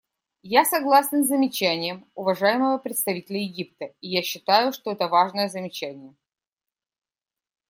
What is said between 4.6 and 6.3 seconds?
что это важное замечание.